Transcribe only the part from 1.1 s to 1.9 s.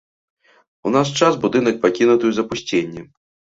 час будынак